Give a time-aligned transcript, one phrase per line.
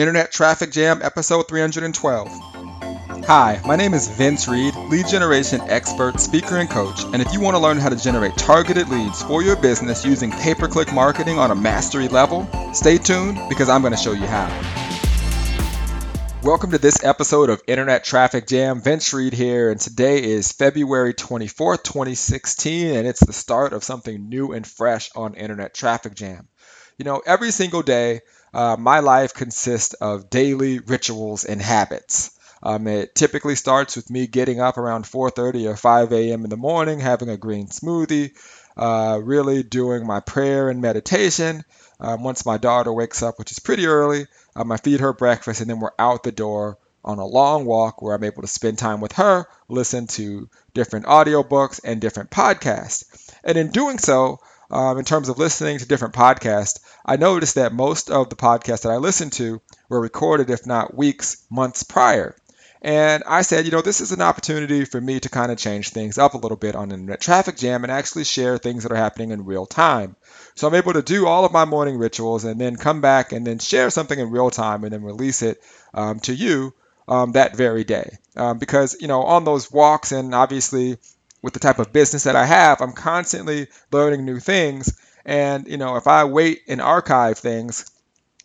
[0.00, 2.28] Internet Traffic Jam, episode 312.
[3.26, 7.04] Hi, my name is Vince Reed, lead generation expert, speaker, and coach.
[7.12, 10.30] And if you want to learn how to generate targeted leads for your business using
[10.30, 14.12] pay per click marketing on a mastery level, stay tuned because I'm going to show
[14.12, 14.48] you how.
[16.42, 18.80] Welcome to this episode of Internet Traffic Jam.
[18.80, 24.30] Vince Reed here, and today is February 24th, 2016, and it's the start of something
[24.30, 26.48] new and fresh on Internet Traffic Jam.
[26.96, 28.20] You know, every single day,
[28.54, 32.30] uh, my life consists of daily rituals and habits.
[32.62, 36.44] Um, it typically starts with me getting up around 4:30 or 5 a.m.
[36.44, 38.32] in the morning, having a green smoothie,
[38.76, 41.64] uh, really doing my prayer and meditation.
[41.98, 45.60] Um, once my daughter wakes up, which is pretty early, um, I feed her breakfast,
[45.60, 48.78] and then we're out the door on a long walk where I'm able to spend
[48.78, 53.04] time with her, listen to different audiobooks and different podcasts.
[53.42, 57.72] And in doing so, um, in terms of listening to different podcasts, I noticed that
[57.72, 62.36] most of the podcasts that I listened to were recorded, if not weeks, months prior.
[62.82, 65.90] And I said, you know, this is an opportunity for me to kind of change
[65.90, 68.96] things up a little bit on Internet Traffic Jam and actually share things that are
[68.96, 70.16] happening in real time.
[70.54, 73.46] So I'm able to do all of my morning rituals and then come back and
[73.46, 76.72] then share something in real time and then release it um, to you
[77.06, 78.16] um, that very day.
[78.34, 80.96] Um, because, you know, on those walks and obviously
[81.42, 84.98] with the type of business that I have, I'm constantly learning new things.
[85.24, 87.90] And, you know, if I wait and archive things,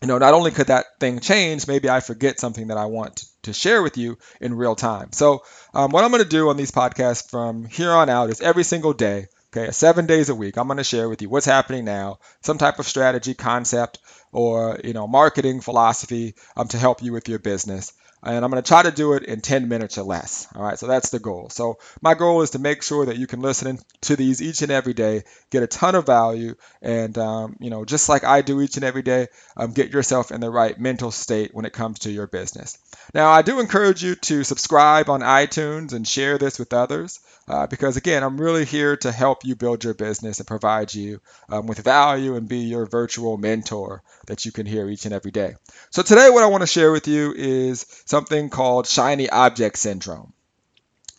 [0.01, 3.25] you know, not only could that thing change, maybe I forget something that I want
[3.43, 5.11] to, share with you in real time.
[5.11, 5.43] So,
[5.73, 8.63] um, what I'm going to do on these podcasts from here on out is every
[8.63, 11.85] single day, okay, seven days a week, I'm going to share with you what's happening
[11.85, 13.99] now, some type of strategy, concept,
[14.35, 17.93] or you know, marketing philosophy um, to help you with your business
[18.25, 20.47] and I'm going to try to do it in 10 minutes or less.
[20.55, 21.49] All right, so that's the goal.
[21.49, 24.71] So my goal is to make sure that you can listen to these each and
[24.71, 28.61] every day, get a ton of value, and um, you know, just like I do
[28.61, 31.99] each and every day, um, get yourself in the right mental state when it comes
[31.99, 32.77] to your business.
[33.13, 37.19] Now, I do encourage you to subscribe on iTunes and share this with others.
[37.47, 41.21] Uh, because again, I'm really here to help you build your business and provide you
[41.47, 45.31] um, with value and be your virtual mentor that you can hear each and every
[45.31, 45.55] day.
[45.89, 50.33] So today, what I want to share with you is something called shiny object syndrome.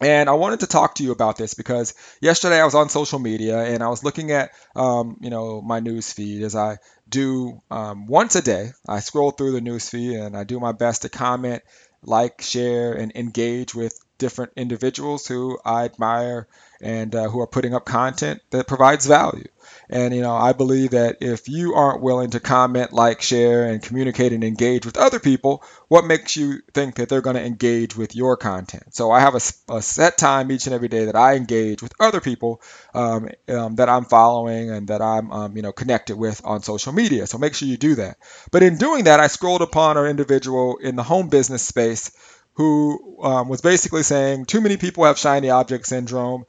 [0.01, 3.19] And I wanted to talk to you about this because yesterday I was on social
[3.19, 6.77] media and I was looking at, um, you know, my news feed as I
[7.09, 8.73] do um, once a day.
[8.87, 11.63] I scroll through the news feed and I do my best to comment,
[12.03, 16.49] like, share, and engage with different individuals who I admire
[16.81, 19.49] and uh, who are putting up content that provides value.
[19.89, 23.83] And you know, I believe that if you aren't willing to comment, like, share, and
[23.83, 27.97] communicate and engage with other people, what makes you think that they're going to engage
[27.97, 28.95] with your content?
[28.95, 31.93] So I have a, a, set time each and every day that I engage with
[32.01, 32.63] other people
[32.95, 36.93] um, um, that I'm following and that I'm um, you know connected with on social
[36.93, 37.27] media.
[37.27, 38.19] So make sure you do that.
[38.51, 42.11] But in doing that, I scrolled upon an individual in the home business space
[42.57, 46.45] who um, was basically saying too many people have shiny object syndrome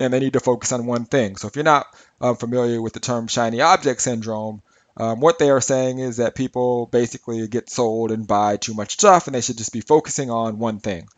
[0.00, 1.36] and they need to focus on one thing.
[1.36, 1.86] So if you're not
[2.20, 4.62] um, familiar with the term shiny object syndrome,
[4.96, 8.92] um, what they are saying is that people basically get sold and buy too much
[8.92, 11.08] stuff and they should just be focusing on one thing.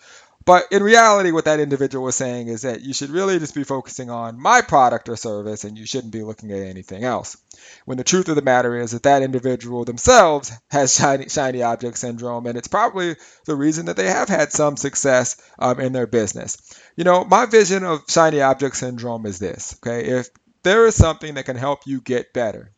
[0.50, 3.62] But in reality, what that individual was saying is that you should really just be
[3.62, 7.36] focusing on my product or service and you shouldn't be looking at anything else.
[7.84, 11.98] When the truth of the matter is that that individual themselves has shiny, shiny object
[11.98, 16.08] syndrome, and it's probably the reason that they have had some success um, in their
[16.08, 16.56] business.
[16.96, 20.30] You know, my vision of shiny object syndrome is this okay, if
[20.64, 22.72] there is something that can help you get better,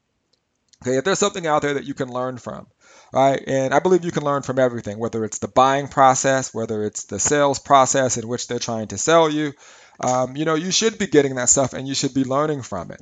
[0.82, 2.66] okay, if there's something out there that you can learn from,
[3.12, 3.42] right?
[3.46, 7.04] And I believe you can learn from everything, whether it's the buying process, whether it's
[7.04, 9.52] the sales process in which they're trying to sell you.
[10.00, 12.90] Um, you know, you should be getting that stuff and you should be learning from
[12.90, 13.00] it.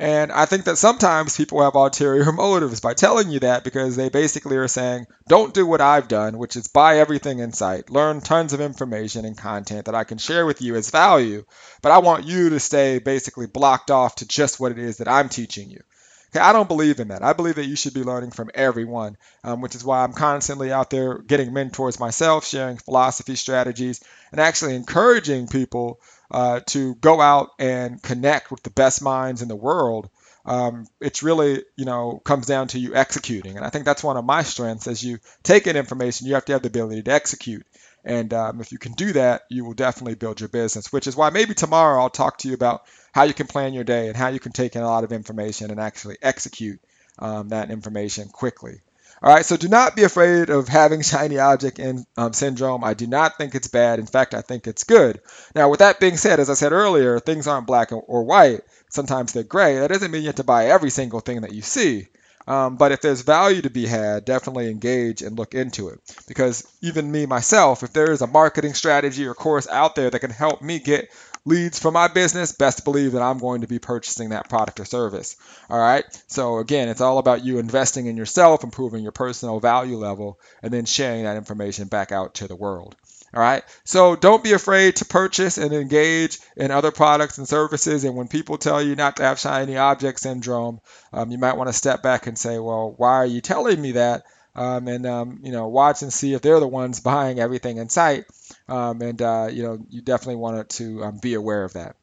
[0.00, 4.08] And I think that sometimes people have ulterior motives by telling you that because they
[4.08, 8.22] basically are saying, don't do what I've done, which is buy everything in sight, learn
[8.22, 11.44] tons of information and content that I can share with you as value,
[11.82, 15.08] but I want you to stay basically blocked off to just what it is that
[15.08, 15.82] I'm teaching you.
[16.30, 17.22] Okay, I don't believe in that.
[17.24, 20.70] I believe that you should be learning from everyone, um, which is why I'm constantly
[20.72, 24.00] out there getting mentors myself, sharing philosophy, strategies,
[24.30, 26.00] and actually encouraging people
[26.30, 30.08] uh, to go out and connect with the best minds in the world.
[30.46, 33.56] Um, it's really, you know, comes down to you executing.
[33.56, 36.44] And I think that's one of my strengths as you take in information, you have
[36.46, 37.66] to have the ability to execute.
[38.04, 41.16] And um, if you can do that, you will definitely build your business, which is
[41.16, 42.82] why maybe tomorrow I'll talk to you about
[43.12, 45.12] how you can plan your day and how you can take in a lot of
[45.12, 46.80] information and actually execute
[47.18, 48.80] um, that information quickly.
[49.22, 52.82] All right, so do not be afraid of having shiny object in, um, syndrome.
[52.84, 53.98] I do not think it's bad.
[53.98, 55.20] In fact, I think it's good.
[55.54, 58.62] Now, with that being said, as I said earlier, things aren't black or white.
[58.88, 59.78] Sometimes they're gray.
[59.78, 62.08] That doesn't mean you have to buy every single thing that you see.
[62.50, 66.00] Um, but if there's value to be had, definitely engage and look into it.
[66.26, 70.18] Because even me myself, if there is a marketing strategy or course out there that
[70.18, 71.12] can help me get
[71.44, 74.84] leads for my business, best believe that I'm going to be purchasing that product or
[74.84, 75.36] service.
[75.70, 76.04] All right.
[76.26, 80.72] So again, it's all about you investing in yourself, improving your personal value level, and
[80.72, 82.96] then sharing that information back out to the world.
[83.32, 83.62] All right.
[83.84, 88.04] So don't be afraid to purchase and engage in other products and services.
[88.04, 90.80] And when people tell you not to have shiny object syndrome,
[91.12, 93.92] um, you might want to step back and say, well, why are you telling me
[93.92, 94.24] that?
[94.56, 97.88] Um, and um, you know, watch and see if they're the ones buying everything in
[97.88, 98.24] sight.
[98.68, 101.94] Um, and uh, you know, you definitely want to um, be aware of that.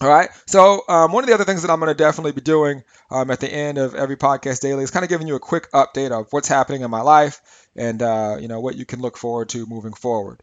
[0.00, 0.30] All right.
[0.46, 3.30] So um, one of the other things that I'm going to definitely be doing um,
[3.32, 6.12] at the end of every podcast daily is kind of giving you a quick update
[6.12, 7.40] of what's happening in my life
[7.74, 10.40] and uh, you know what you can look forward to moving forward.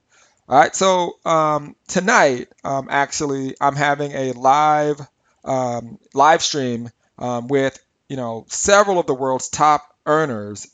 [0.47, 0.75] All right.
[0.75, 4.99] So um, tonight, um, actually, I'm having a live
[5.43, 7.77] um, live stream um, with
[8.09, 10.67] you know several of the world's top earners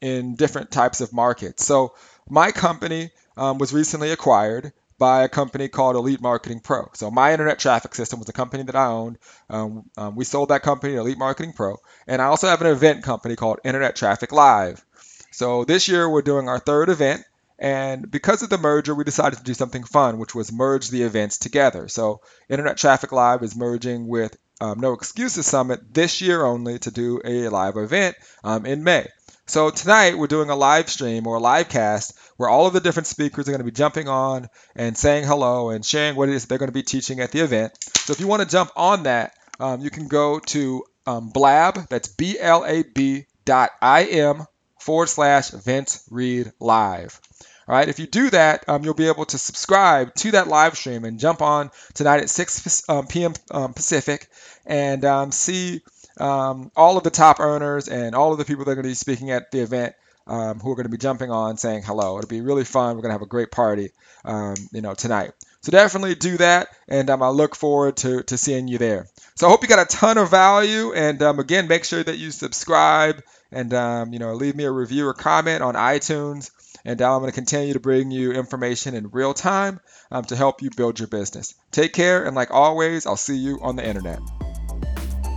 [0.00, 1.64] in different types of markets.
[1.64, 1.94] So
[2.28, 6.88] my company was recently acquired by a company called Elite Marketing Pro.
[6.94, 9.18] So my internet traffic system was a company that I owned.
[9.50, 11.76] Um, um, we sold that company to Elite Marketing Pro,
[12.06, 14.84] and I also have an event company called Internet Traffic Live.
[15.32, 17.24] So this year we're doing our third event,
[17.58, 21.02] and because of the merger, we decided to do something fun, which was merge the
[21.02, 21.88] events together.
[21.88, 26.90] So Internet Traffic Live is merging with um, No Excuses Summit this year only to
[26.90, 29.06] do a live event um, in May.
[29.46, 32.80] So tonight we're doing a live stream or a live cast where all of the
[32.80, 36.34] different speakers are going to be jumping on and saying hello and sharing what it
[36.34, 37.76] is they're going to be teaching at the event.
[37.82, 41.88] So if you want to jump on that, um, you can go to um, blab,
[41.88, 44.46] that's B-L-A-B dot I-M
[44.84, 47.18] forward slash Vince Reed Live.
[47.66, 50.76] All right, if you do that, um, you'll be able to subscribe to that live
[50.76, 53.32] stream and jump on tonight at 6 um, p.m.
[53.50, 54.28] Um, Pacific
[54.66, 55.80] and um, see
[56.20, 58.90] um, all of the top earners and all of the people that are going to
[58.90, 59.94] be speaking at the event
[60.26, 62.18] um, who are going to be jumping on saying hello.
[62.18, 62.94] It'll be really fun.
[62.96, 63.90] We're going to have a great party,
[64.26, 65.32] um, you know, tonight.
[65.64, 69.06] So definitely do that, and um, I look forward to, to seeing you there.
[69.34, 72.18] So I hope you got a ton of value, and um, again, make sure that
[72.18, 76.50] you subscribe and um, you know leave me a review or comment on iTunes.
[76.84, 79.80] And I'm going to continue to bring you information in real time
[80.10, 81.54] um, to help you build your business.
[81.70, 84.18] Take care, and like always, I'll see you on the internet.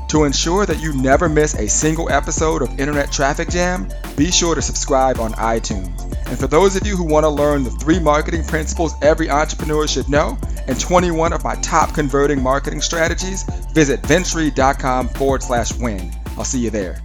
[0.09, 3.87] To ensure that you never miss a single episode of Internet Traffic Jam,
[4.17, 6.06] be sure to subscribe on iTunes.
[6.29, 9.87] And for those of you who want to learn the three marketing principles every entrepreneur
[9.87, 10.37] should know
[10.67, 13.43] and 21 of my top converting marketing strategies,
[13.73, 16.11] visit vincereed.com forward slash win.
[16.37, 17.01] I'll see you there.